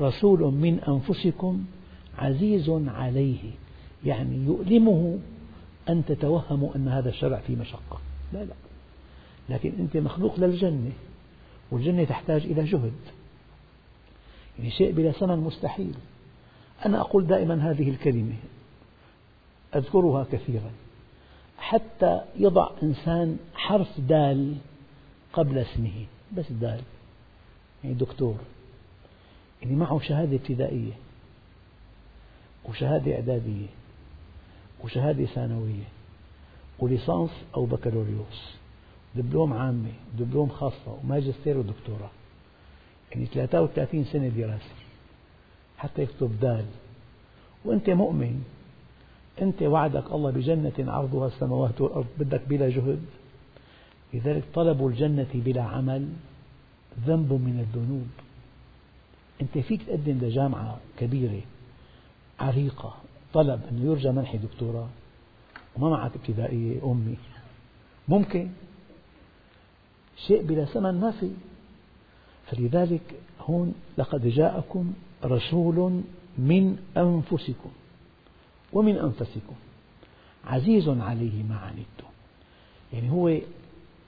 [0.00, 1.64] رسول من أنفسكم
[2.18, 3.50] عزيز عليه
[4.04, 5.18] يعني يؤلمه
[5.88, 7.98] أن تتوهموا أن هذا الشرع فيه مشقة.
[8.32, 8.54] لا لا.
[9.48, 10.92] لكن أنت مخلوق للجنة
[11.70, 12.92] والجنة تحتاج إلى جهد.
[14.68, 15.94] شيء بلا ثمن مستحيل.
[16.86, 18.34] أنا أقول دائما هذه الكلمة
[19.74, 20.70] أذكرها كثيرا.
[21.58, 24.56] حتى يضع إنسان حرف دال
[25.32, 26.80] قبل اسمه بس دال.
[27.84, 28.36] يعني دكتور
[29.62, 30.92] يعني معه شهادة ابتدائية
[32.64, 33.66] وشهادة إعدادية
[34.84, 35.84] وشهادة ثانوية
[36.78, 38.54] وليسانس أو بكالوريوس.
[39.14, 42.10] دبلوم عامة ودبلوم خاصة وماجستير ودكتوراه.
[43.14, 44.74] يعني 33 سنة دراسة
[45.78, 46.64] حتى يكتب دال.
[47.64, 48.44] وأنت مؤمن.
[49.42, 53.04] أنت وعدك الله بجنة عرضها السماوات والأرض بدك بلا جهد.
[54.14, 56.08] لذلك طلب الجنة بلا عمل
[57.06, 58.08] ذنب من الذنوب.
[59.42, 61.40] أنت فيك تقدم لجامعة كبيرة
[62.40, 62.94] عريقة
[63.32, 64.88] طلب أنه يرجى منح دكتوراه.
[65.76, 67.16] وما معك ابتدائية أمي.
[68.08, 68.48] ممكن.
[70.26, 71.30] شيء بلا ثمن ما في.
[72.46, 74.92] فلذلك هون لقد جاءكم
[75.24, 76.02] رسول
[76.38, 77.70] من أنفسكم
[78.72, 79.54] ومن أنفسكم
[80.46, 82.10] عزيز عليه ما عنتم.
[82.92, 83.38] يعني هو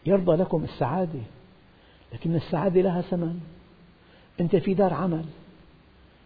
[0.07, 1.21] يرضى لكم السعادة
[2.13, 3.41] لكن السعادة لها ثمن.
[4.41, 5.25] أنت في دار عمل.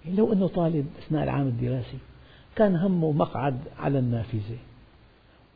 [0.05, 1.99] يعني لو أنه طالب أثناء العام الدراسي
[2.57, 4.59] كان همه مقعد على النافذة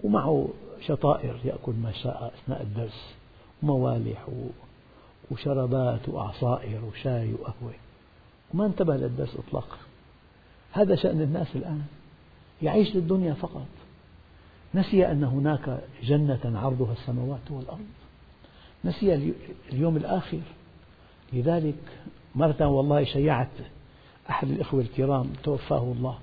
[0.04, 0.48] ومعه
[0.80, 3.14] شطائر يأكل ما شاء أثناء الدرس
[3.62, 4.28] وموالح
[5.30, 7.74] وشربات وعصائر وشاي وقهوة.
[8.54, 9.76] وما انتبه للدرس إطلاقا.
[10.72, 11.82] هذا شأن الناس الآن.
[12.62, 13.66] يعيش للدنيا فقط.
[14.74, 17.86] نسي أن هناك جنة عرضها السماوات والأرض.
[18.84, 19.34] نسي
[19.72, 20.40] اليوم الآخر.
[21.32, 21.74] لذلك
[22.34, 23.48] مرة والله شيعت
[24.30, 26.18] أحد الإخوة الكرام توفاه الله.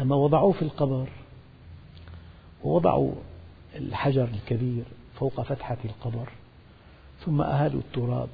[0.00, 1.08] لما وضعوه في القبر
[2.64, 3.12] ووضعوا
[3.76, 6.28] الحجر الكبير فوق فتحة القبر
[7.24, 8.28] ثم أهالوا التراب.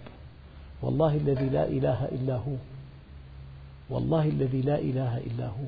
[0.83, 2.57] والله الذي لا إله إلا هو.
[3.91, 5.67] والله الذي لا إله إلا هو.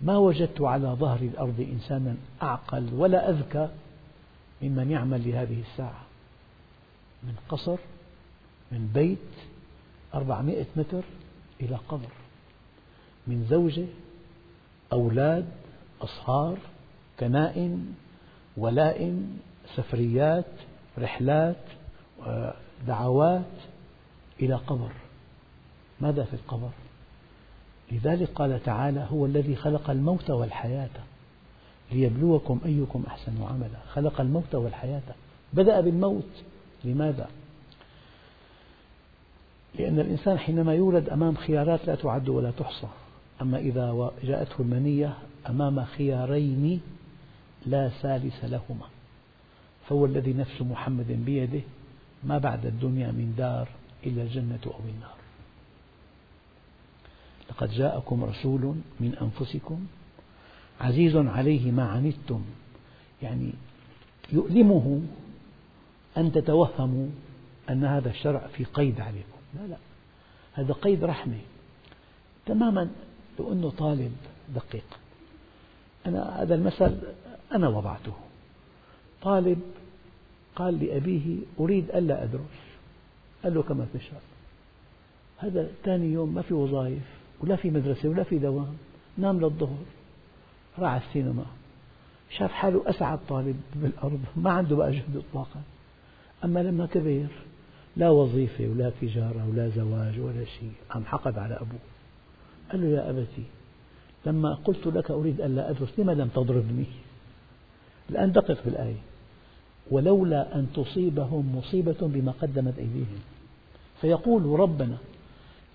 [0.00, 3.68] ما وجدت على ظهر الأرض إنسانا أعقل ولا أذكى
[4.62, 6.02] ممن يعمل لهذه الساعة.
[7.22, 7.76] من قصر
[8.72, 9.18] من بيت
[10.14, 11.02] أربعمائة متر
[11.60, 12.12] إلى قبر.
[13.26, 13.86] من زوجة
[14.92, 15.48] أولاد
[16.00, 16.58] أصهار
[17.20, 17.94] كنائن
[18.56, 19.38] ولائم
[19.76, 20.44] سفريات
[20.98, 21.56] رحلات
[22.86, 23.42] دعوات
[24.40, 24.90] إلى قبر.
[26.00, 26.70] ماذا في القبر؟
[27.92, 30.90] لذلك قال تعالى هو الذي خلق الموت والحياة
[31.92, 33.78] ليبلوكم أيكم أحسن عملا.
[33.92, 35.02] خلق الموت والحياة.
[35.52, 36.44] بدأ بالموت.
[36.84, 37.28] لماذا؟
[39.78, 42.88] لأن الإنسان حينما يولد أمام خيارات لا تعد ولا تحصى.
[43.42, 45.14] أما إذا جاءته المنية
[45.48, 46.80] أمام خيارين
[47.66, 48.86] لا ثالث لهما.
[49.88, 51.60] فهو الذي نفس محمد بيده
[52.24, 53.68] ما بعد الدنيا من دار
[54.06, 55.16] إلا الجنة أو النار
[57.50, 59.86] لقد جاءكم رسول من أنفسكم
[60.80, 62.44] عزيز عليه ما عنتم
[63.22, 63.52] يعني
[64.32, 65.02] يؤلمه
[66.16, 67.08] أن تتوهموا
[67.70, 69.38] أن هذا الشرع في قيد عليكم.
[69.54, 69.76] لا لا
[70.52, 71.38] هذا قيد رحمة
[72.46, 72.90] تماما
[73.38, 74.12] لو أنه طالب
[74.54, 74.98] دقيق.
[76.06, 76.98] أنا هذا المثل
[77.52, 78.12] أنا وضعته.
[79.22, 79.60] طالب
[80.58, 82.40] قال لأبيه أريد ألا أدرس.
[83.44, 84.22] قال له كما تشاء.
[85.38, 87.02] هذا ثاني يوم ما في وظائف
[87.40, 88.76] ولا في مدرسة ولا في دوام.
[89.18, 89.84] نام للظهر.
[90.78, 91.44] راح على السينما.
[92.30, 94.20] شاف حاله أسعد طالب بالأرض.
[94.36, 95.62] ما عنده بقى جهد إطلاقا
[96.44, 97.26] أما لما كبر
[97.96, 100.72] لا وظيفة ولا تجارة ولا زواج ولا شيء.
[100.90, 101.80] عم حقد على أبوه.
[102.72, 103.44] قال له يا أبتي
[104.26, 106.84] لما قلت لك أريد ألا أدرس لما لم تضربني؟
[108.10, 109.07] الآن دقق بالآية.
[109.90, 113.18] ولولا أن تصيبهم مصيبة بما قدمت أيديهم.
[114.00, 114.96] فيقول ربنا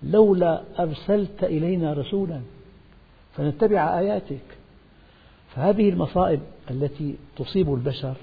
[0.02, 2.40] لولا أرسلت إلينا رسولا
[3.36, 4.44] فنتبع آياتك.
[5.54, 8.14] فهذه المصائب التي تصيب البشر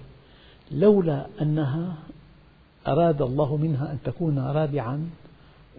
[0.72, 1.96] لولا أنها
[2.88, 5.10] أراد الله منها أن تكون رادعا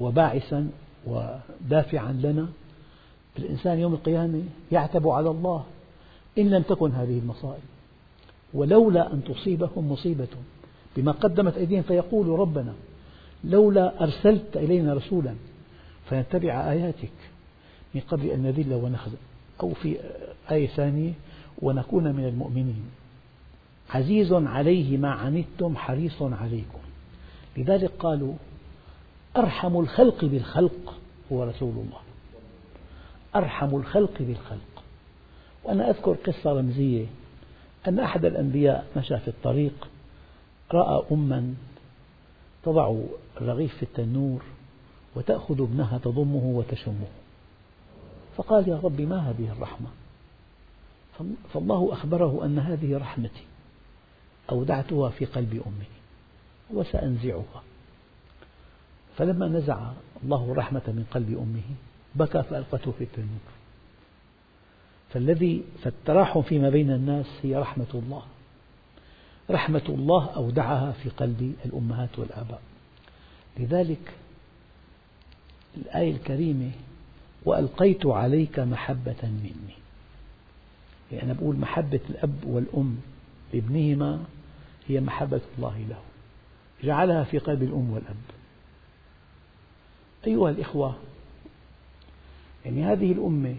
[0.00, 0.70] وباعثا
[1.06, 2.46] ودافعا لنا.
[3.38, 5.64] الإنسان يوم القيامة يعتب على الله
[6.38, 7.71] إن لم تكن هذه المصائب.
[8.54, 10.28] ولولا أن تصيبهم مصيبة
[10.96, 12.74] بما قدمت أيديهم فيقول ربنا
[13.44, 15.34] لولا أرسلت إلينا رسولا
[16.10, 17.12] فنتبع آياتك
[17.94, 19.16] من قبل أن نذل ونخزى
[19.62, 19.96] أو في
[20.50, 21.12] آية ثانية
[21.62, 22.84] ونكون من المؤمنين.
[23.90, 26.78] عزيز عليه ما عنتم حريص عليكم.
[27.56, 28.34] لذلك قالوا
[29.36, 30.94] أرحم الخلق بالخلق
[31.32, 32.00] هو رسول الله.
[33.36, 34.82] أرحم الخلق بالخلق.
[35.64, 37.06] وأنا أذكر قصة رمزية.
[37.88, 39.88] أن أحد الأنبياء مشى في الطريق
[40.72, 41.54] رأى أما
[42.64, 42.96] تضع
[43.40, 44.42] الرغيف في التنور
[45.14, 47.08] وتأخذ ابنها تضمه وتشمه.
[48.36, 49.88] فقال يا رب ما هذه الرحمة؟
[51.54, 53.44] فالله أخبره أن هذه رحمتي
[54.50, 55.92] أودعتها في قلب أمه
[56.80, 57.62] وسأنزعها.
[59.16, 59.90] فلما نزع
[60.24, 61.76] الله الرحمة من قلب أمه
[62.14, 63.61] بكى فألقته في التنور.
[65.12, 68.22] فالذي فالتراحم فيما بين الناس هي رحمة الله.
[69.50, 72.62] رحمة الله أودعها في قلب الأمهات والآباء.
[73.58, 74.14] لذلك
[75.76, 76.70] الآية الكريمة
[77.44, 79.74] وألقيت عليك محبة مني.
[81.12, 82.98] يعني أنا بقول محبة الأب والأم
[83.54, 84.24] لابنهما
[84.88, 85.98] هي محبة الله له.
[86.82, 88.16] جعلها في قلب الأم والأب.
[90.26, 90.96] أيها الإخوة
[92.64, 93.56] يعني هذه الأمة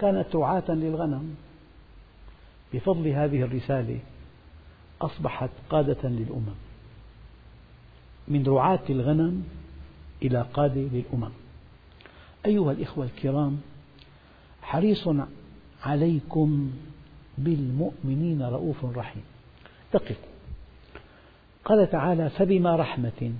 [0.00, 1.34] كانت رعاة للغنم.
[2.74, 3.98] بفضل هذه الرسالة
[5.00, 6.54] أصبحت قادة للأمم.
[8.28, 9.44] من رعاة الغنم
[10.22, 11.30] إلى قادة للأمم.
[12.46, 13.60] أيها الإخوة الكرام
[14.62, 15.08] حريص
[15.82, 16.70] عليكم
[17.38, 19.22] بالمؤمنين رؤوف رحيم.
[19.94, 20.30] دققوا.
[21.64, 23.32] قال تعالى فبما رحمة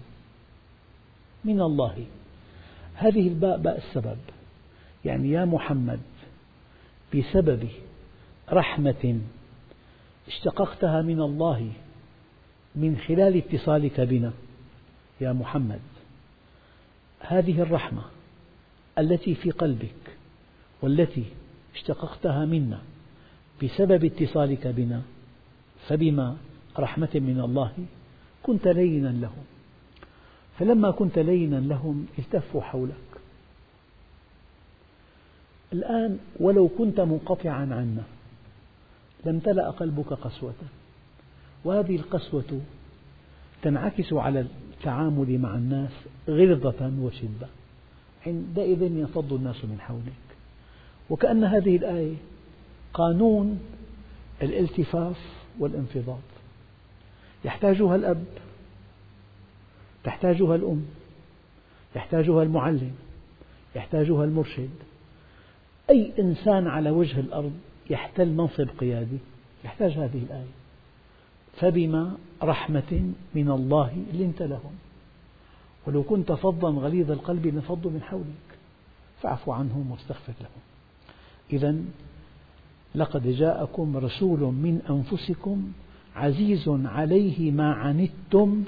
[1.44, 2.06] من الله.
[2.94, 4.18] هذه الباء باء السبب.
[5.04, 6.00] يعني يا محمد
[7.14, 7.68] بسبب
[8.52, 9.20] رحمة
[10.28, 11.72] اشتققتها من الله
[12.74, 14.32] من خلال اتصالك بنا
[15.20, 15.80] يا محمد.
[17.20, 18.02] هذه الرحمة
[18.98, 20.16] التي في قلبك
[20.82, 21.24] والتي
[21.74, 22.80] اشتققتها منا
[23.62, 25.02] بسبب اتصالك بنا
[25.88, 26.36] فبما
[26.78, 27.72] رحمة من الله
[28.42, 29.44] كنت لينا لهم.
[30.58, 33.09] فلما كنت لينا لهم التفوا حولك.
[35.72, 38.02] الآن ولو كنت منقطعا عنا
[39.24, 40.54] لامتلأ قلبك قسوة.
[41.64, 42.60] وهذه القسوة
[43.62, 45.90] تنعكس على التعامل مع الناس
[46.28, 47.46] غلظة وشدة.
[48.26, 50.36] عندئذ ينفض الناس من حولك.
[51.10, 52.14] وكأن هذه الآية
[52.94, 53.60] قانون
[54.42, 55.16] الالتفاف
[55.58, 56.20] والانفضاض.
[57.44, 58.24] يحتاجها الأب
[60.04, 60.84] تحتاجها الأم
[61.96, 62.92] يحتاجها المعلم
[63.76, 64.70] يحتاجها المرشد.
[65.90, 67.52] أي إنسان على وجه الأرض
[67.90, 69.18] يحتل منصب قيادي
[69.64, 70.52] يحتاج هذه الآية.
[71.56, 74.72] فبما رحمة من الله لنت لهم.
[75.86, 78.58] ولو كنت فظا غليظ القلب لانفضوا من حولك.
[79.22, 80.62] فاعف عنهم واستغفر لهم.
[81.52, 81.76] إذا
[82.94, 85.72] لقد جاءكم رسول من أنفسكم
[86.16, 88.64] عزيز عليه ما عنتم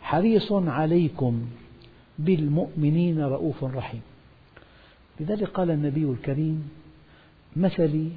[0.00, 1.46] حريص عليكم
[2.18, 4.02] بالمؤمنين رؤوف رحيم.
[5.20, 6.68] لذلك قال النبي الكريم
[7.56, 8.10] مثلي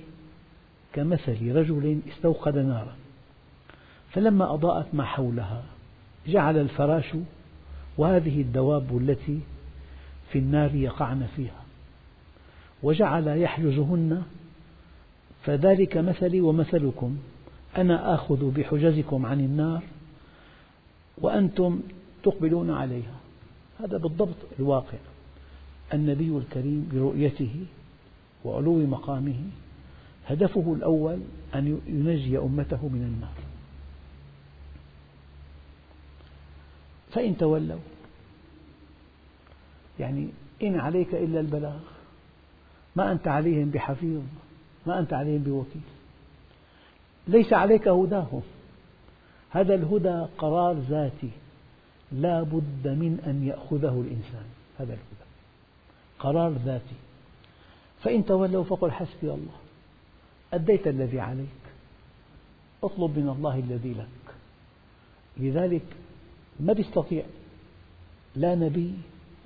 [0.94, 2.96] كمثل رجل استوقد نارا
[4.12, 5.64] فلما أضاءت ما حولها
[6.28, 7.16] جعل الفراش
[7.98, 9.40] وهذه الدواب التي
[10.32, 11.64] في النار يقعن فيها
[12.84, 14.24] وجعل يحجزهن
[15.44, 17.18] فذلك مثلي ومثلكم
[17.78, 19.84] أنا آخذ بحجزكم عن النار
[21.18, 21.82] وأنتم
[22.24, 23.16] تقبلون عليها.
[23.80, 24.98] هذا بالضبط الواقع.
[25.94, 27.66] النبي الكريم برؤيته
[28.46, 29.40] وعلو مقامه.
[30.28, 31.20] هدفه الأول
[31.56, 33.36] أن ينجي أمته من النار.
[37.12, 37.80] فإن تولوا
[40.00, 40.30] يعني
[40.64, 41.80] إن عليك إلا البلاغ
[42.96, 44.22] ما أنت عليهم بحفيظ
[44.88, 45.82] ما أنت عليهم بوكيل.
[47.28, 48.42] ليس عليك هداهم.
[49.50, 51.30] هذا الهدى قرار ذاتي.
[52.12, 54.46] لا بد من أن يأخذه الإنسان.
[54.80, 55.33] هذا الهدى.
[56.20, 56.96] قرار ذاتي
[58.04, 59.56] فإن تولوا فقل حسبي الله.
[60.54, 61.48] أديت الذي عليك.
[62.84, 64.36] اطلب من الله الذي لك.
[65.38, 65.86] لذلك
[66.60, 67.24] ما يستطيع
[68.36, 68.94] لا نبي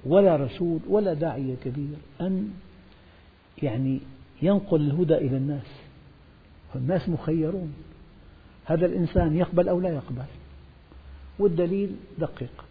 [0.05, 2.53] ولا رسول ولا داعية كبير أن
[3.63, 3.99] يعني
[4.41, 5.67] ينقل الهدى إلى الناس.
[6.75, 7.73] الناس مخيرون.
[8.65, 10.25] هذا الإنسان يقبل أو لا يقبل.
[11.39, 12.65] والدليل دقق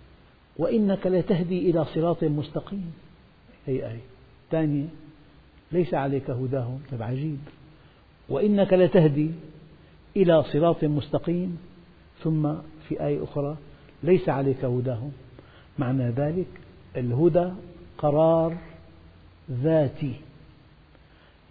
[0.56, 2.92] وإنك لتهدي إلى صراط مستقيم.
[3.66, 4.00] هي آية
[4.50, 4.86] ثانية
[5.72, 6.80] ليس عليك هداهم.
[6.90, 7.38] طيب عجيب.
[8.28, 9.30] وإنك لتهدي
[10.16, 11.58] إلى صراط مستقيم.
[12.22, 12.54] ثم
[12.88, 13.56] في آية أخرى
[14.02, 15.12] ليس عليك هداهم.
[15.78, 16.46] معنى ذلك
[16.96, 17.50] الهدى
[17.98, 18.56] قرار
[19.50, 20.14] ذاتي.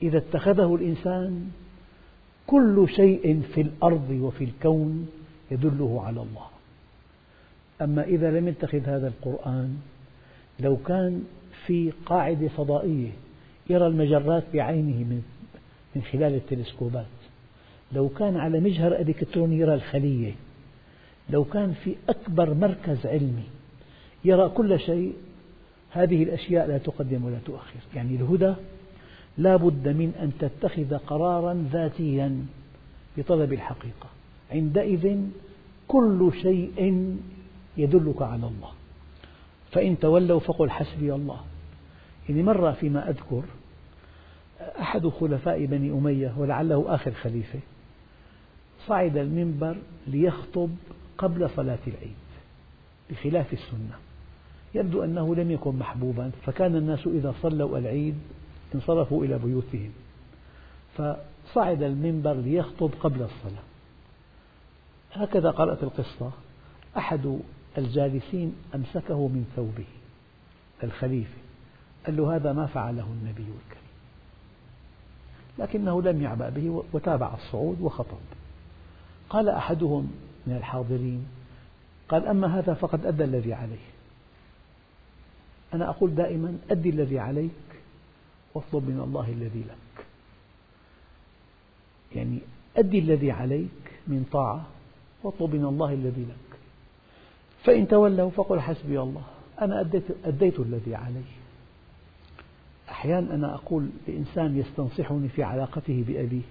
[0.01, 1.49] إذا اتخذه الإنسان
[2.47, 5.07] كل شيء في الأرض وفي الكون
[5.51, 6.47] يدله على الله.
[7.81, 9.77] أما إذا لم يتخذ هذا القرآن
[10.59, 11.23] لو كان
[11.67, 13.11] في قاعدة فضائية
[13.69, 15.21] يرى المجرات بعينه من
[15.95, 17.05] من خلال التلسكوبات.
[17.91, 20.31] لو كان على مجهر إلكتروني يرى الخلية.
[21.29, 23.43] لو كان في أكبر مركز علمي
[24.25, 25.13] يرى كل شيء
[25.91, 27.79] هذه الأشياء لا تقدم ولا تؤخر.
[27.95, 28.53] يعني الهدى
[29.37, 32.45] لا بد من أن تتخذ قرارا ذاتيا
[33.17, 34.09] بطلب الحقيقة.
[34.51, 35.17] عندئذ
[35.87, 37.15] كل شيء
[37.77, 38.71] يدلك على الله.
[39.71, 41.39] فإن تولوا فقل حسبي الله.
[42.29, 43.43] يعني مرة فيما أذكر
[44.79, 47.59] أحد خلفاء بني أمية ولعله آخر خليفة
[48.87, 49.75] صعد المنبر
[50.07, 50.69] ليخطب
[51.17, 52.15] قبل صلاة العيد
[53.09, 53.95] بخلاف السنة.
[54.75, 58.15] يبدو أنه لم يكن محبوبا فكان الناس إذا صلوا العيد
[58.75, 59.91] انصرفوا إلى بيوتهم.
[60.97, 63.63] فصعد المنبر ليخطب قبل الصلاة.
[65.13, 66.31] هكذا قرأت القصة.
[66.97, 67.39] أحد
[67.77, 69.85] الجالسين أمسكه من ثوبه
[70.83, 71.44] الخليفة.
[72.05, 73.85] قال له هذا ما فعله النبي الكريم.
[75.59, 78.17] لكنه لم يعبأ به وتابع الصعود وخطب.
[79.29, 80.11] قال أحدهم
[80.47, 81.25] من الحاضرين
[82.09, 83.85] قال أما هذا فقد أدى الذي عليه.
[85.73, 87.51] أنا أقول دائما أدي الذي عليك
[88.53, 90.05] واطلب من الله الذي لك.
[92.15, 92.39] يعني
[92.77, 94.65] أدي الذي عليك من طاعة
[95.23, 96.57] واطلب من الله الذي لك.
[97.63, 99.23] فإن تولوا فقل حسبي الله.
[99.61, 101.34] أنا أديت, أديت الذي علي
[102.95, 106.41] أحيانا أنا أقول لإنسان يستنصحني في علاقته بأبيه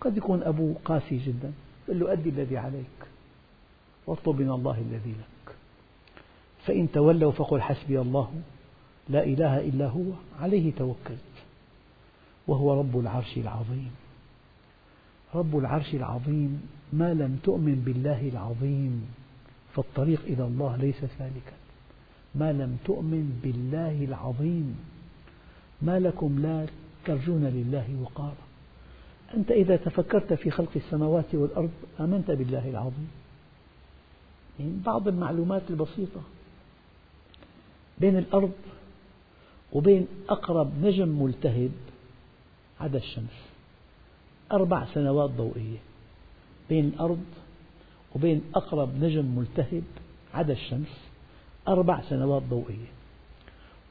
[0.00, 1.52] قد يكون أبوه قاسي جدا
[1.88, 2.98] قل له أدي الذي عليك
[4.06, 5.54] واطلب من الله الذي لك.
[6.66, 8.32] فإن تولوا فقل حسبي الله
[9.08, 10.04] لا إله إلا هو
[10.40, 11.18] عليه توكلت
[12.46, 13.90] وهو رب العرش العظيم.
[15.34, 19.08] رب العرش العظيم ما لم تؤمن بالله العظيم
[19.74, 21.56] فالطريق إلى الله ليس سالكا
[22.34, 24.76] ما لم تؤمن بالله العظيم
[25.82, 26.66] ما لكم لا
[27.04, 28.48] ترجون لله وقارا.
[29.34, 31.70] أنت إذا تفكرت في خلق السماوات والأرض
[32.00, 33.10] آمنت بالله العظيم.
[34.60, 36.20] يعني بعض المعلومات البسيطة
[37.98, 38.52] بين الأرض
[39.72, 41.70] وبين أقرب نجم ملتهب
[42.80, 43.48] عدا الشمس.
[44.52, 45.78] أربع سنوات ضوئية
[46.68, 47.24] بين الأرض
[48.14, 49.82] وبين أقرب نجم ملتهب
[50.34, 51.08] عدا الشمس.
[51.68, 52.97] أربع سنوات ضوئية.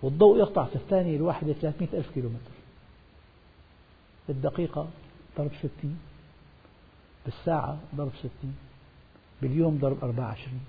[0.02, 2.52] والضوء يقطع في الثانية الواحدة 300 ألف كيلومتر.
[4.28, 4.88] بالدقيقة
[5.38, 6.00] ضرب 60
[7.26, 8.32] بالساعة ضرب 60
[9.42, 10.60] باليوم ضرب 24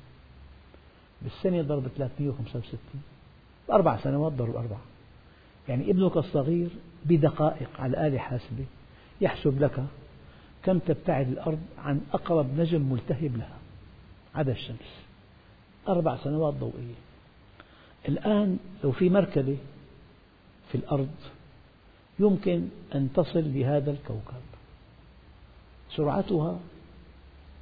[1.23, 2.81] بالسنة ضرب 365
[3.69, 4.81] بأربع سنوات ضرب أربعة.
[5.69, 6.71] يعني ابنك الصغير
[7.05, 8.65] بدقائق على آلة حاسبة
[9.21, 9.85] يحسب لك
[10.63, 13.59] كم تبتعد الأرض عن أقرب نجم ملتهب لها.
[14.35, 15.05] عدا الشمس.
[15.89, 17.08] أربع سنوات ضوئية.
[18.09, 19.57] الآن لو في مركبة
[20.69, 21.11] في الأرض
[22.19, 24.43] يمكن أن تصل لهذا الكوكب.
[25.97, 26.59] سرعتها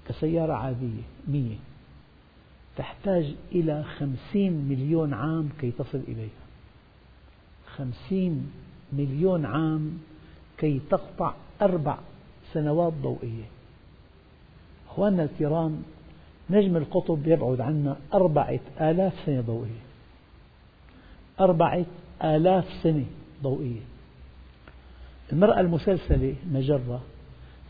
[0.08, 1.56] كسيارة عادية مية.
[2.76, 6.46] تحتاج إلى خمسين مليون عام كي تصل إليها.
[7.76, 8.52] خمسين
[8.92, 9.98] مليون عام
[10.58, 11.98] كي تقطع أربع
[12.52, 13.44] سنوات ضوئية.
[14.88, 15.82] أخواننا الكرام
[16.50, 19.85] نجم القطب يبعد عنا أربعة آلاف سنة ضوئية.
[21.40, 21.84] أربعة
[22.24, 23.04] آلاف سنة
[23.42, 23.80] ضوئية.
[25.32, 27.02] المرأة المسلسلة مجرة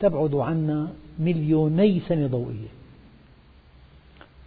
[0.01, 2.69] تبعد عنا مليوني سنة ضوئية.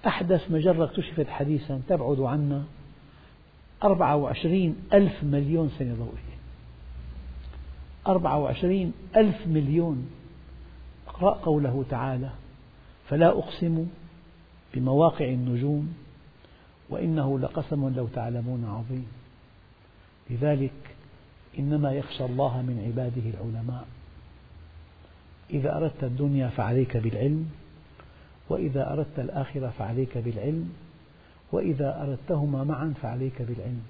[0.08, 2.64] أحدث مجرة اكتشفت حديثا تبعد عنا
[3.84, 6.40] 24 ألف مليون سنة ضوئية.
[8.08, 10.10] 24 ألف مليون.
[11.08, 12.30] اقرأ قوله تعالى
[13.10, 13.88] فلا أقسم
[14.74, 15.94] بمواقع النجوم
[16.90, 19.08] وإنه لقسم لو تعلمون عظيم.
[20.30, 20.96] لذلك
[21.60, 23.88] إنما يخشى الله من عباده العلماء.
[25.50, 27.52] إذا أردت الدنيا فعليك بالعلم
[28.50, 30.74] وإذا أردت الآخرة فعليك بالعلم
[31.52, 33.84] وإذا أردتهما معا فعليك بالعلم.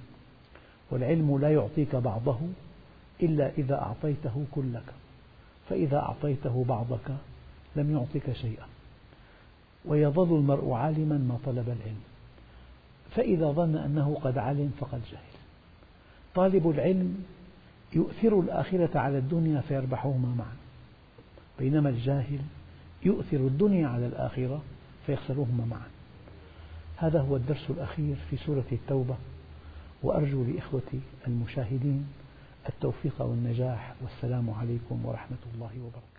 [0.92, 2.40] والعلم لا يعطيك بعضه
[3.24, 4.94] إلا إذا أعطيته كلك.
[5.70, 7.16] فإذا أعطيته بعضك
[7.76, 8.66] لم يعطك شيئا.
[9.86, 12.09] ويظل المرء عالما ما طلب العلم.
[13.16, 15.40] فإذا ظن أنه قد علم فقد جهل.
[16.36, 17.26] طالب العلم
[17.94, 20.56] يؤثر الآخرة على الدنيا فيربحهما معا.
[21.60, 22.40] بينما الجاهل
[23.06, 24.62] يؤثر الدنيا على الآخرة
[25.06, 25.88] فيخسرهما معا.
[26.98, 29.16] هذا هو الدرس الأخير في سورة التوبة
[30.04, 32.08] وأرجو لإخوتي المشاهدين
[32.70, 36.19] التوفيق والنجاح والسلام عليكم ورحمة الله وبركاته.